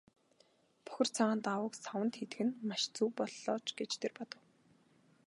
Бохир 0.85 1.07
цагаан 1.15 1.39
даавууг 1.45 1.73
саванд 1.83 2.13
хийдэг 2.17 2.41
нь 2.45 2.57
маш 2.67 2.81
зөв 2.95 3.09
боллоо 3.17 3.57
ч 3.65 3.67
гэж 3.79 3.91
тэр 4.01 4.11
бодов. 4.17 4.43